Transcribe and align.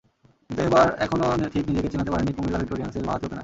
কিন্তু 0.49 0.61
এবার 0.69 0.87
এখনো 1.05 1.25
ঠিক 1.53 1.63
নিজেকে 1.69 1.91
চেনাতে 1.91 2.11
পারেননি 2.11 2.31
কুমিল্লা 2.35 2.59
ভিক্টোরিয়ানসের 2.61 3.05
বাঁহাতি 3.07 3.25
ওপেনার। 3.25 3.39